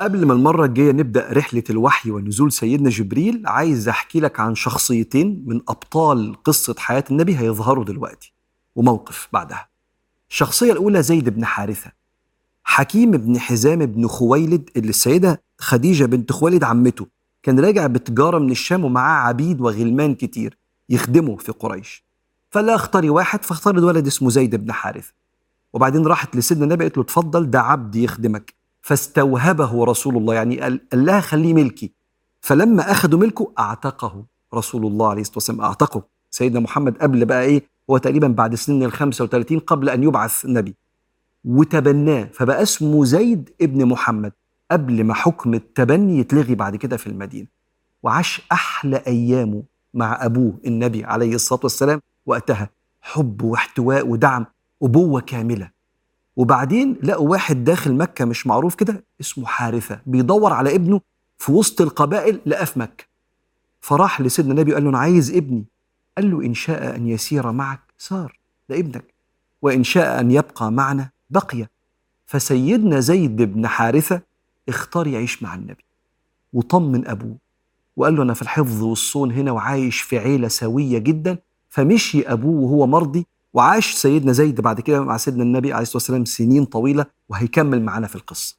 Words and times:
قبل 0.00 0.26
ما 0.26 0.32
المرة 0.32 0.64
الجاية 0.64 0.92
نبدأ 0.92 1.32
رحلة 1.32 1.62
الوحي 1.70 2.10
ونزول 2.10 2.52
سيدنا 2.52 2.90
جبريل 2.90 3.42
عايز 3.46 3.88
أحكي 3.88 4.20
لك 4.20 4.40
عن 4.40 4.54
شخصيتين 4.54 5.44
من 5.46 5.60
أبطال 5.68 6.42
قصة 6.42 6.74
حياة 6.78 7.04
النبي 7.10 7.38
هيظهروا 7.38 7.84
دلوقتي 7.84 8.32
وموقف 8.76 9.28
بعدها. 9.32 9.68
الشخصية 10.30 10.72
الأولى 10.72 11.02
زيد 11.02 11.28
بن 11.28 11.44
حارثة. 11.44 11.92
حكيم 12.64 13.10
بن 13.10 13.38
حزام 13.38 13.86
بن 13.86 14.06
خويلد 14.06 14.70
اللي 14.76 14.90
السيدة 14.90 15.42
خديجة 15.58 16.04
بنت 16.04 16.32
خويلد 16.32 16.64
عمته 16.64 17.06
كان 17.42 17.60
راجع 17.60 17.86
بتجارة 17.86 18.38
من 18.38 18.50
الشام 18.50 18.84
ومعاه 18.84 19.28
عبيد 19.28 19.60
وغلمان 19.60 20.14
كتير 20.14 20.58
يخدموا 20.88 21.36
في 21.36 21.52
قريش. 21.52 22.04
فلا 22.50 22.74
اختاري 22.74 23.10
واحد 23.10 23.44
فاختار 23.44 23.78
الولد 23.78 24.06
اسمه 24.06 24.30
زيد 24.30 24.56
بن 24.56 24.72
حارثة. 24.72 25.12
وبعدين 25.72 26.06
راحت 26.06 26.36
لسيدنا 26.36 26.64
النبي 26.64 26.84
قالت 26.84 26.96
له 26.96 27.02
اتفضل 27.02 27.50
ده 27.50 27.60
عبد 27.60 27.96
يخدمك. 27.96 28.57
فاستوهبه 28.88 29.84
رسول 29.84 30.16
الله 30.16 30.34
يعني 30.34 30.60
قال 30.60 30.80
لها 30.92 31.20
خليه 31.20 31.54
ملكي. 31.54 31.92
فلما 32.40 32.90
اخذوا 32.90 33.20
ملكه 33.20 33.52
أعتقه 33.58 34.24
رسول 34.54 34.86
الله 34.86 35.08
عليه 35.10 35.20
الصلاة 35.20 35.36
والسلام 35.36 35.60
أعتقه. 35.60 36.02
سيدنا 36.30 36.60
محمد 36.60 36.98
قبل 36.98 37.24
بقى 37.24 37.42
إيه؟ 37.44 37.62
هو 37.90 37.98
تقريبا 37.98 38.28
بعد 38.28 38.54
سن 38.54 38.82
ال 38.82 38.92
35 38.92 39.58
قبل 39.58 39.88
أن 39.88 40.02
يبعث 40.02 40.46
نبي 40.46 40.74
وتبناه 41.44 42.28
فبقى 42.32 42.62
اسمه 42.62 43.04
زيد 43.04 43.50
ابن 43.60 43.84
محمد 43.86 44.32
قبل 44.70 45.04
ما 45.04 45.14
حكم 45.14 45.54
التبني 45.54 46.18
يتلغي 46.18 46.54
بعد 46.54 46.76
كده 46.76 46.96
في 46.96 47.06
المدينة. 47.06 47.46
وعاش 48.02 48.42
أحلى 48.52 48.96
ايامه 48.96 49.62
مع 49.94 50.24
أبوه 50.24 50.52
النبي 50.66 51.04
عليه 51.04 51.34
الصلاة 51.34 51.60
والسلام 51.62 52.00
وقتها. 52.26 52.70
حب 53.00 53.42
واحتواء 53.42 54.06
ودعم 54.08 54.46
أبوة 54.82 55.20
كاملة. 55.20 55.70
وبعدين 56.38 56.96
لقوا 57.02 57.28
واحد 57.30 57.64
داخل 57.64 57.94
مكة 57.94 58.24
مش 58.24 58.46
معروف 58.46 58.74
كده 58.74 59.04
اسمه 59.20 59.46
حارثة 59.46 60.00
بيدور 60.06 60.52
على 60.52 60.74
ابنه 60.74 61.00
في 61.38 61.52
وسط 61.52 61.80
القبائل 61.80 62.40
لقاه 62.46 62.64
في 62.64 62.78
مكة. 62.78 63.04
فراح 63.80 64.20
لسيدنا 64.20 64.52
النبي 64.52 64.74
قال 64.74 64.84
له 64.84 64.90
أنا 64.90 64.98
عايز 64.98 65.30
ابني. 65.36 65.64
قال 66.18 66.30
له 66.30 66.44
إن 66.46 66.54
شاء 66.54 66.96
أن 66.96 67.08
يسير 67.08 67.52
معك 67.52 67.80
سار 67.98 68.38
ده 68.68 68.78
ابنك. 68.78 69.04
وإن 69.62 69.84
شاء 69.84 70.20
أن 70.20 70.30
يبقى 70.30 70.72
معنا 70.72 71.10
بقي. 71.30 71.66
فسيدنا 72.26 73.00
زيد 73.00 73.36
بن 73.42 73.66
حارثة 73.66 74.20
اختار 74.68 75.06
يعيش 75.06 75.42
مع 75.42 75.54
النبي 75.54 75.84
وطمن 76.52 77.06
أبوه 77.08 77.36
وقال 77.96 78.16
له 78.16 78.22
أنا 78.22 78.34
في 78.34 78.42
الحفظ 78.42 78.82
والصون 78.82 79.32
هنا 79.32 79.52
وعايش 79.52 80.00
في 80.00 80.18
عيلة 80.18 80.48
سوية 80.48 80.98
جدا 80.98 81.38
فمشي 81.68 82.22
أبوه 82.32 82.60
وهو 82.62 82.86
مرضي 82.86 83.26
وعاش 83.54 83.94
سيدنا 83.94 84.32
زيد 84.32 84.60
بعد 84.60 84.80
كده 84.80 85.00
مع 85.04 85.16
سيدنا 85.16 85.42
النبي 85.42 85.72
عليه 85.72 85.82
الصلاة 85.82 85.96
والسلام 85.96 86.24
سنين 86.24 86.64
طويلة 86.64 87.06
وهيكمل 87.28 87.82
معانا 87.82 88.06
في 88.06 88.16
القصة. 88.16 88.56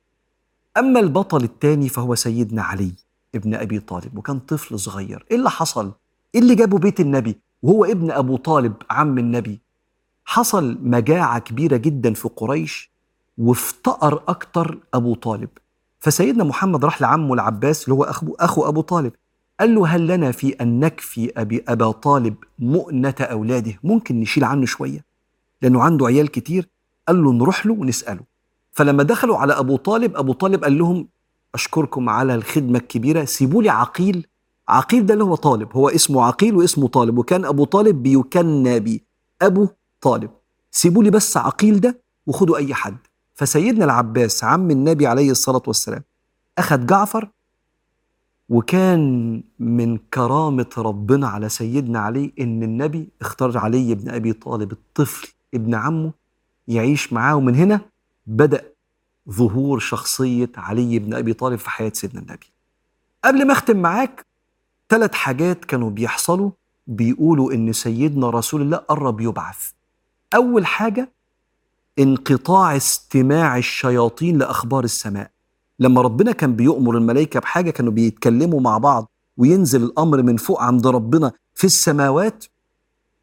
أما 0.78 1.00
البطل 1.00 1.44
الثاني 1.44 1.90
فهو 1.90 2.16
سيدنا 2.16 2.62
علي 2.62 2.92
ابن 3.36 3.54
أبي 3.56 3.80
طالب 3.80 4.18
وكان 4.18 4.40
طفل 4.40 4.80
صغير، 4.80 5.26
إيه 5.32 5.38
اللي 5.38 5.50
حصل؟ 5.50 5.92
إيه 6.36 6.42
اللي 6.42 6.56
جابه 6.56 6.78
بيت 6.78 7.00
النبي 7.00 7.40
وهو 7.64 7.86
ابن 7.86 8.12
أبو 8.12 8.38
طالب 8.38 8.74
عم 8.90 9.18
النبي؟ 9.18 9.60
حصل 10.26 10.78
مجاعة 10.82 11.40
كبيرة 11.40 11.78
جدا 11.78 12.14
في 12.14 12.30
قريش 12.36 12.92
وافتقر 13.38 14.24
أكتر 14.28 14.78
أبو 14.94 15.16
طالب 15.16 15.50
فسيدنا 16.00 16.44
محمد 16.44 16.86
راح 16.86 17.02
لعمه 17.02 17.34
العباس 17.34 17.84
اللي 17.84 17.94
هو 17.94 18.04
اخو 18.04 18.36
أخو 18.40 18.68
أبو 18.68 18.82
طالب 18.82 19.14
قال 19.60 19.76
له 19.76 19.88
هل 19.88 20.08
لنا 20.08 20.32
في 20.32 20.50
أن 20.50 20.80
نكفي 20.80 21.32
أبي 21.38 21.64
أبا 21.68 21.92
طالب 21.92 22.36
مؤنة 22.60 23.16
أولاده؟ 23.22 23.74
ممكن 23.84 24.20
نشيل 24.20 24.44
عنه 24.44 24.66
شوية 24.66 25.06
لأنه 25.62 25.82
عنده 25.84 26.06
عيال 26.08 26.28
كتير. 26.32 26.70
قال 27.08 27.24
له 27.24 27.34
نروح 27.34 27.66
له 27.66 27.74
ونسأله. 27.74 28.22
فلما 28.72 29.04
دخلوا 29.04 29.38
على 29.38 29.54
أبو 29.54 29.76
طالب 29.78 30.16
أبو 30.18 30.34
طالب 30.34 30.64
قال 30.64 30.78
لهم 30.78 31.08
أشكركم 31.56 32.10
على 32.10 32.36
الخدمة 32.36 32.80
الكبيرة 32.80 33.26
سيبوا 33.26 33.64
لي 33.64 33.70
عقيل. 33.70 34.28
عقيل 34.68 35.06
ده 35.06 35.14
اللي 35.14 35.24
هو 35.24 35.36
طالب 35.36 35.70
هو 35.74 35.90
اسمه 35.90 36.24
عقيل 36.24 36.56
واسمه 36.56 36.88
طالب 36.88 37.18
وكان 37.18 37.46
أبو 37.46 37.66
طالب 37.66 38.04
بيكنى 38.04 38.80
بي 38.80 39.04
أبو 39.42 39.68
طالب 40.02 40.30
سيبوا 40.72 41.04
لي 41.04 41.10
بس 41.10 41.38
عقيل 41.38 41.80
ده 41.80 42.02
وخدوا 42.28 42.58
أي 42.58 42.74
حد. 42.74 42.98
فسيدنا 43.36 43.86
العباس 43.86 44.44
عم 44.44 44.72
النبي 44.72 45.08
عليه 45.08 45.32
الصلاة 45.32 45.62
والسلام 45.68 46.04
أخذ 46.58 46.86
جعفر 46.86 47.30
وكان 48.50 49.44
من 49.60 49.98
كرامة 49.98 50.70
ربنا 50.78 51.28
على 51.28 51.50
سيدنا 51.50 52.00
علي 52.00 52.34
إن 52.40 52.64
النبي 52.64 53.10
اختار 53.22 53.58
علي 53.58 53.96
بن 53.96 54.10
أبي 54.10 54.34
طالب 54.34 54.72
الطفل 54.72 55.28
ابن 55.54 55.76
عمه 55.76 56.12
يعيش 56.68 57.14
معاه 57.14 57.36
ومن 57.36 57.56
هنا 57.56 57.82
بدأ 58.28 58.64
ظهور 59.30 59.80
شخصية 59.80 60.52
علي 60.58 61.00
بن 61.00 61.14
أبي 61.14 61.34
طالب 61.34 61.60
في 61.60 61.70
حياة 61.70 61.92
سيدنا 61.96 62.22
النبي. 62.22 62.48
قبل 63.26 63.48
ما 63.48 63.54
أختم 63.54 63.78
معاك 63.78 64.26
ثلاث 64.90 65.14
حاجات 65.14 65.66
كانوا 65.66 65.90
بيحصلوا 65.90 66.52
بيقولوا 66.88 67.54
إن 67.54 67.74
سيدنا 67.74 68.30
رسول 68.30 68.62
الله 68.62 68.78
قرب 68.78 69.22
يبعث. 69.22 69.72
أول 70.36 70.66
حاجة 70.66 71.12
انقطاع 72.00 72.76
استماع 72.76 73.58
الشياطين 73.58 74.38
لأخبار 74.38 74.84
السماء. 74.84 75.32
لما 75.80 76.02
ربنا 76.02 76.32
كان 76.32 76.56
بيؤمر 76.56 76.98
الملائكة 76.98 77.40
بحاجة 77.40 77.72
كانوا 77.72 77.92
بيتكلموا 77.92 78.62
مع 78.62 78.78
بعض 78.78 79.12
وينزل 79.38 79.84
الأمر 79.84 80.22
من 80.22 80.38
فوق 80.38 80.62
عند 80.62 80.88
ربنا 80.88 81.32
في 81.54 81.64
السماوات 81.64 82.46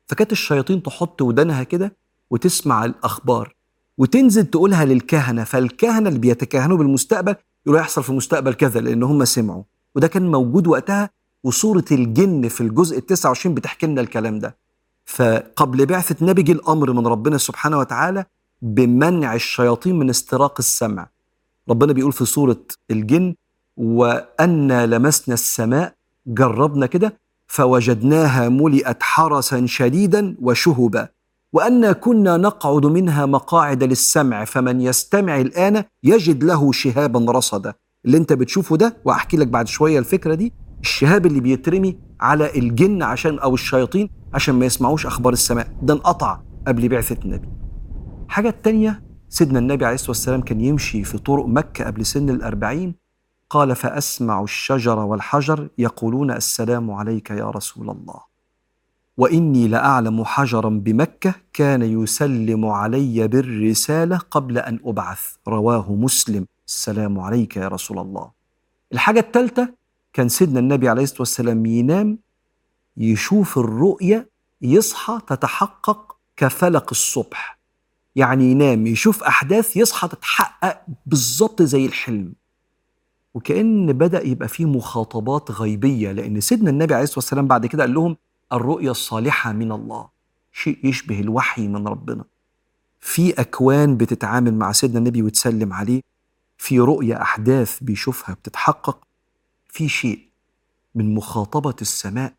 فكانت 0.07 0.33
الشياطين 0.33 0.83
تحط 0.83 1.23
ودانها 1.23 1.63
كده 1.63 1.97
وتسمع 2.31 2.85
الأخبار 2.85 3.55
وتنزل 3.99 4.47
تقولها 4.47 4.85
للكهنة 4.85 5.45
فالكهنة 5.45 6.09
اللي 6.09 6.19
بيتكهنوا 6.19 6.77
بالمستقبل 6.77 7.35
يقولوا 7.67 7.81
يحصل 7.81 8.03
في 8.03 8.11
المستقبل 8.11 8.55
كذا 8.55 8.81
لأن 8.81 9.03
هم 9.03 9.25
سمعوا. 9.25 9.63
وده 9.95 10.09
كان 10.09 10.31
موجود 10.31 10.67
وقتها 10.67 11.11
وصورة 11.45 11.85
الجن 11.93 12.49
في 12.49 12.61
الجزء 12.61 12.99
ال 12.99 13.07
29 13.07 13.55
بتحكي 13.55 13.87
لنا 13.87 14.01
الكلام 14.01 14.39
ده. 14.39 14.57
فقبل 15.05 15.87
بعثة 15.87 16.27
نبي 16.27 16.53
الأمر 16.53 16.93
من 16.93 17.07
ربنا 17.07 17.39
سبحانه 17.39 17.79
وتعالى 17.79 18.25
بمنع 18.63 19.35
الشياطين 19.35 19.99
من 19.99 20.11
استراق 20.11 20.55
السمع. 20.59 21.09
ربنا 21.69 21.93
بيقول 21.93 22.13
في 22.13 22.25
سورة 22.25 22.63
الجن 22.91 23.35
وأنا 23.77 24.87
لمسنا 24.87 25.35
السماء 25.35 25.95
جربنا 26.27 26.87
كده 26.87 27.19
فوجدناها 27.47 28.49
ملئت 28.49 29.03
حرسا 29.03 29.67
شديدا 29.67 30.37
وشهبا. 30.43 31.09
وأنا 31.53 31.93
كنا 31.93 32.37
نقعد 32.37 32.87
منها 32.87 33.27
مقاعد 33.27 33.85
للسمع 33.85 34.45
فمن 34.45 34.81
يستمع 34.81 35.41
الآن 35.41 35.85
يجد 36.03 36.45
له 36.45 36.73
شهابا 36.73 37.33
رصدا. 37.33 37.75
اللي 38.05 38.17
انت 38.17 38.33
بتشوفه 38.33 38.77
ده 38.77 38.97
وأحكي 39.05 39.37
لك 39.37 39.47
بعد 39.49 39.69
شوية 39.69 39.99
الفكرة 39.99 40.35
دي 40.35 40.53
الشهاب 40.81 41.27
اللي 41.27 41.41
بيترمي 41.41 41.99
على 42.21 42.59
الجن 42.59 43.03
عشان 43.03 43.39
أو 43.39 43.55
الشياطين 43.55 44.11
عشان 44.35 44.55
ما 44.55 44.67
يسمعوش 44.67 45.07
أخبار 45.07 45.33
السماء. 45.33 45.69
ده 45.83 45.95
انقطع 45.95 46.41
قبل 46.67 46.89
بعثة 46.89 47.17
النبي. 47.25 47.49
حاجة 48.29 48.49
التانية 48.49 49.03
سيدنا 49.29 49.59
النبي 49.59 49.85
عليه 49.85 49.95
الصلاة 49.95 50.11
والسلام 50.11 50.41
كان 50.41 50.61
يمشي 50.61 51.05
في 51.05 51.19
طرق 51.19 51.47
مكة 51.47 51.85
قبل 51.85 52.07
سن 52.07 52.31
الأربعين 52.31 52.95
قال 53.51 53.77
فأسمع 53.77 54.43
الشجر 54.43 54.99
والحجر 54.99 55.69
يقولون 55.79 56.31
السلام 56.31 56.91
عليك 56.91 57.31
يا 57.31 57.51
رسول 57.51 57.91
الله 57.91 58.21
وإني 59.17 59.69
لأعلم 59.69 60.25
حجرا 60.25 60.69
بمكة 60.69 61.35
كان 61.53 61.83
يسلم 61.83 62.67
علي 62.67 63.29
بالرسالة 63.29 64.17
قبل 64.19 64.59
أن 64.59 64.81
أبعث 64.85 65.21
رواه 65.49 65.93
مسلم 65.93 66.47
السلام 66.67 67.21
عليك 67.21 67.57
يا 67.57 67.69
رسول 67.69 67.99
الله 67.99 68.31
الحاجة 68.93 69.21
الثالثة 69.21 69.75
كان 70.13 70.29
سيدنا 70.29 70.61
النبي 70.61 70.89
عليه 70.89 71.03
الصلاة 71.03 71.21
والسلام 71.21 71.67
ينام 71.67 72.19
يشوف 72.97 73.59
الرؤية 73.59 74.31
يصحى 74.63 75.19
تتحقق 75.27 76.17
كفلق 76.37 76.87
الصبح. 76.91 77.56
يعني 78.17 78.51
ينام 78.51 78.87
يشوف 78.87 79.23
أحداث 79.23 79.77
يصحى 79.77 80.09
تتحقق 80.09 80.83
بالظبط 81.07 81.63
زي 81.63 81.87
الحلم. 81.87 82.33
وكأن 83.35 83.93
بدأ 83.93 84.23
يبقى 84.27 84.49
فيه 84.49 84.65
مخاطبات 84.65 85.51
غيبية 85.51 86.13
لأن 86.13 86.41
سيدنا 86.41 86.71
النبي 86.71 86.95
عليه 86.95 87.05
الصلاة 87.05 87.19
والسلام 87.19 87.47
بعد 87.47 87.67
كده 87.67 87.83
قال 87.83 87.95
لهم 87.95 88.17
الرؤيا 88.53 88.91
الصالحة 88.91 89.53
من 89.53 89.73
الله. 89.73 90.09
شيء 90.53 90.79
يشبه 90.87 91.21
الوحي 91.21 91.69
من 91.69 91.89
ربنا. 91.89 92.25
في 93.01 93.41
أكوان 93.41 93.97
بتتعامل 93.97 94.55
مع 94.55 94.73
سيدنا 94.73 94.99
النبي 94.99 95.23
وتسلم 95.23 95.73
عليه 95.73 96.01
في 96.59 96.79
رؤيا 96.81 97.23
أحداث 97.23 97.79
بيشوفها 97.83 98.35
بتتحقق 98.35 98.99
في 99.69 99.89
شيء 99.89 100.21
من 100.95 101.15
مخاطبة 101.15 101.75
السماء 101.83 102.33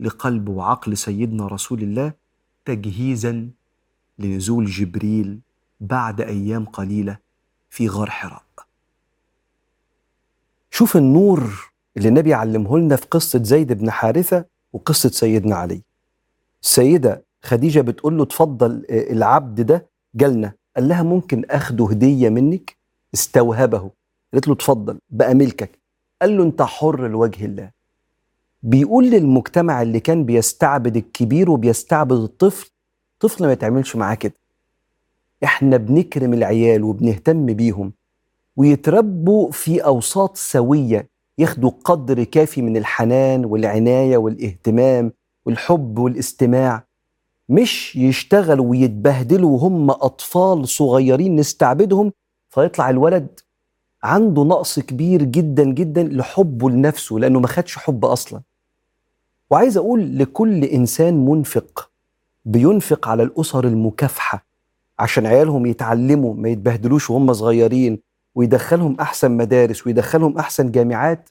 لقلب 0.00 0.48
وعقل 0.48 0.96
سيدنا 0.96 1.46
رسول 1.46 1.82
الله 1.82 2.12
تجهيزا 2.64 3.50
لنزول 4.18 4.64
جبريل 4.66 5.40
بعد 5.80 6.20
أيام 6.20 6.64
قليلة 6.64 7.18
في 7.70 7.88
غار 7.88 8.10
حراء. 8.10 8.42
شوف 10.70 10.96
النور 10.96 11.70
اللي 11.96 12.08
النبي 12.08 12.34
علمه 12.34 12.78
لنا 12.78 12.96
في 12.96 13.06
قصة 13.10 13.42
زيد 13.42 13.72
بن 13.72 13.90
حارثة 13.90 14.44
وقصة 14.72 15.08
سيدنا 15.08 15.56
علي. 15.56 15.82
السيدة 16.62 17.24
خديجة 17.42 17.80
بتقول 17.80 18.16
له 18.16 18.22
اتفضل 18.22 18.84
العبد 18.90 19.60
ده 19.60 19.86
جالنا 20.14 20.52
قال 20.76 20.88
لها 20.88 21.02
ممكن 21.02 21.44
أخده 21.50 21.86
هدية 21.90 22.28
منك 22.28 22.76
استوهبه 23.14 23.90
قالت 24.32 24.48
له 24.48 24.54
اتفضل 24.54 24.98
بقى 25.10 25.34
ملكك 25.34 25.78
قال 26.22 26.36
له 26.36 26.42
انت 26.44 26.62
حر 26.62 27.08
لوجه 27.08 27.44
الله 27.44 27.70
بيقول 28.62 29.10
للمجتمع 29.10 29.82
اللي 29.82 30.00
كان 30.00 30.24
بيستعبد 30.24 30.96
الكبير 30.96 31.50
وبيستعبد 31.50 32.12
الطفل 32.16 32.70
طفل 33.20 33.46
ما 33.46 33.52
يتعملش 33.52 33.96
معاه 33.96 34.14
كده. 34.14 34.34
إحنا 35.44 35.76
بنكرم 35.76 36.34
العيال 36.34 36.82
وبنهتم 36.84 37.46
بيهم 37.46 37.92
ويتربوا 38.56 39.50
في 39.50 39.84
أوساط 39.84 40.36
سوية 40.36 41.08
ياخدوا 41.38 41.70
قدر 41.84 42.24
كافي 42.24 42.62
من 42.62 42.76
الحنان 42.76 43.44
والعناية 43.44 44.16
والاهتمام 44.16 45.12
والحب 45.46 45.98
والاستماع 45.98 46.84
مش 47.48 47.96
يشتغلوا 47.96 48.66
ويتبهدلوا 48.66 49.50
وهم 49.50 49.90
أطفال 49.90 50.68
صغيرين 50.68 51.36
نستعبدهم 51.36 52.12
فيطلع 52.50 52.90
الولد 52.90 53.40
عنده 54.02 54.42
نقص 54.44 54.78
كبير 54.80 55.22
جدا 55.22 55.64
جدا 55.64 56.02
لحبه 56.02 56.70
لنفسه 56.70 57.16
لأنه 57.16 57.40
ما 57.40 57.46
خدش 57.46 57.78
حب 57.78 58.04
أصلا. 58.04 58.42
وعايز 59.50 59.76
أقول 59.76 60.18
لكل 60.18 60.64
إنسان 60.64 61.26
منفق 61.26 61.87
بينفق 62.48 63.08
على 63.08 63.22
الأسر 63.22 63.64
المكافحة 63.64 64.46
عشان 64.98 65.26
عيالهم 65.26 65.66
يتعلموا 65.66 66.34
ما 66.34 66.48
يتبهدلوش 66.48 67.10
وهم 67.10 67.32
صغيرين 67.32 67.98
ويدخلهم 68.34 68.96
أحسن 69.00 69.30
مدارس 69.30 69.86
ويدخلهم 69.86 70.38
أحسن 70.38 70.70
جامعات. 70.70 71.28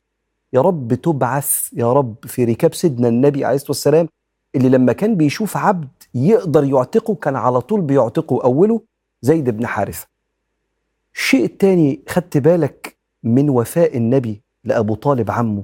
يا 0.53 0.61
رب 0.61 0.93
تبعث 0.93 1.69
يا 1.73 1.93
رب 1.93 2.15
في 2.25 2.43
ركاب 2.45 2.73
سيدنا 2.73 3.07
النبي 3.07 3.45
عليه 3.45 3.55
الصلاة 3.55 3.71
والسلام 3.71 4.07
اللي 4.55 4.69
لما 4.69 4.93
كان 4.93 5.15
بيشوف 5.15 5.57
عبد 5.57 5.87
يقدر 6.13 6.63
يعتقه 6.63 7.15
كان 7.15 7.35
على 7.35 7.61
طول 7.61 7.81
بيعتقه 7.81 8.43
أوله 8.43 8.81
زيد 9.21 9.49
بن 9.49 9.67
حارثة. 9.67 10.07
الشيء 11.15 11.45
التاني 11.45 12.01
خدت 12.09 12.37
بالك 12.37 12.97
من 13.23 13.49
وفاء 13.49 13.97
النبي 13.97 14.41
لأبو 14.63 14.95
طالب 14.95 15.31
عمه؟ 15.31 15.63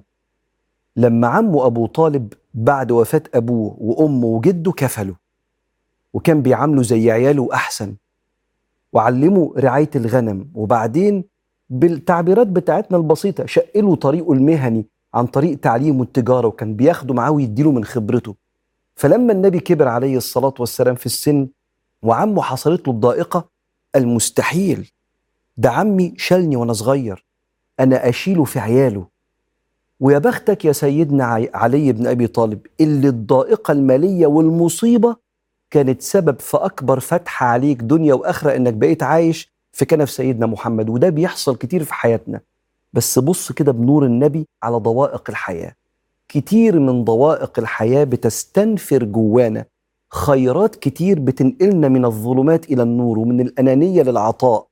لما 0.95 1.27
عمه 1.27 1.65
أبو 1.65 1.85
طالب 1.85 2.33
بعد 2.53 2.91
وفاة 2.91 3.23
أبوه 3.33 3.75
وأمه 3.79 4.25
وجده 4.27 4.71
كفلوا 4.71 5.15
وكان 6.13 6.41
بيعامله 6.41 6.83
زي 6.83 7.11
عياله 7.11 7.49
أحسن. 7.53 7.95
وعلمه 8.93 9.53
رعاية 9.57 9.89
الغنم. 9.95 10.47
وبعدين 10.55 11.23
بالتعبيرات 11.69 12.47
بتاعتنا 12.47 12.97
البسيطة 12.97 13.45
شقله 13.45 13.95
طريقه 13.95 14.33
المهني 14.33 14.85
عن 15.13 15.25
طريق 15.27 15.59
تعليمه 15.59 16.03
التجارة 16.03 16.47
وكان 16.47 16.75
بياخده 16.75 17.13
معاه 17.13 17.31
ويديله 17.31 17.71
من 17.71 17.85
خبرته. 17.85 18.35
فلما 18.95 19.33
النبي 19.33 19.59
كبر 19.59 19.87
عليه 19.87 20.17
الصلاة 20.17 20.53
والسلام 20.59 20.95
في 20.95 21.05
السن 21.05 21.47
وعمه 22.03 22.41
حصلت 22.41 22.87
له 22.87 22.93
الضائقة 22.93 23.49
المستحيل. 23.95 24.91
ده 25.57 25.69
عمي 25.71 26.13
شالني 26.17 26.55
وأنا 26.55 26.73
صغير. 26.73 27.25
أنا 27.79 28.09
أشيله 28.09 28.43
في 28.43 28.59
عياله. 28.59 29.07
ويا 29.99 30.17
بختك 30.17 30.65
يا 30.65 30.71
سيدنا 30.71 31.25
علي 31.53 31.91
بن 31.91 32.07
أبي 32.07 32.27
طالب 32.27 32.59
اللي 32.81 33.07
الضائقة 33.07 33.71
المالية 33.71 34.27
والمصيبة 34.27 35.15
كانت 35.73 36.01
سبب 36.01 36.39
في 36.39 36.57
أكبر 36.57 36.99
فتحه 36.99 37.45
عليك 37.45 37.81
دنيا 37.81 38.13
وآخرة 38.13 38.55
إنك 38.55 38.73
بقيت 38.73 39.03
عايش 39.03 39.53
في 39.71 39.85
كنف 39.85 40.09
سيدنا 40.09 40.45
محمد 40.45 40.89
وده 40.89 41.09
بيحصل 41.09 41.55
كتير 41.55 41.83
في 41.83 41.93
حياتنا. 41.93 42.39
بس 42.93 43.19
بص 43.19 43.51
كده 43.51 43.71
بنور 43.71 44.05
النبي 44.05 44.47
على 44.63 44.77
ضوائق 44.77 45.29
الحياة. 45.29 45.75
كتير 46.29 46.79
من 46.79 47.03
ضوائق 47.03 47.59
الحياة 47.59 48.03
بتستنفر 48.03 49.03
جوانا. 49.03 49.65
خيرات 50.11 50.75
كتير 50.75 51.19
بتنقلنا 51.19 51.87
من 51.87 52.05
الظلمات 52.05 52.71
إلى 52.71 52.83
النور 52.83 53.19
ومن 53.19 53.41
الأنانية 53.41 54.03
للعطاء 54.03 54.67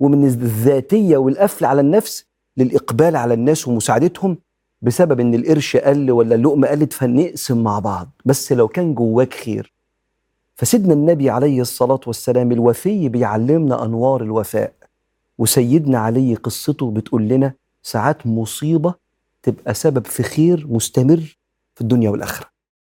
ومن 0.00 0.24
الذاتية 0.24 1.16
والقفل 1.16 1.64
على 1.64 1.80
النفس 1.80 2.24
للإقبال 2.56 3.16
على 3.16 3.34
الناس 3.34 3.68
ومساعدتهم 3.68 4.38
بسبب 4.82 5.20
إن 5.20 5.34
القرش 5.34 5.76
قل 5.76 6.10
ولا 6.10 6.34
اللقمة 6.34 6.68
قلت 6.68 6.92
فنقسم 6.92 7.62
مع 7.62 7.78
بعض. 7.78 8.08
بس 8.24 8.52
لو 8.52 8.68
كان 8.68 8.94
جواك 8.94 9.34
خير 9.34 9.75
فسيدنا 10.56 10.94
النبي 10.94 11.30
عليه 11.30 11.60
الصلاة 11.60 12.00
والسلام 12.06 12.52
الوفي 12.52 13.08
بيعلمنا 13.08 13.84
أنوار 13.84 14.22
الوفاء 14.22 14.72
وسيدنا 15.38 15.98
علي 15.98 16.34
قصته 16.34 16.90
بتقول 16.90 17.28
لنا 17.28 17.52
ساعات 17.82 18.26
مصيبة 18.26 18.94
تبقى 19.42 19.74
سبب 19.74 20.06
في 20.06 20.22
خير 20.22 20.66
مستمر 20.70 21.38
في 21.74 21.80
الدنيا 21.80 22.10
والآخرة. 22.10 22.46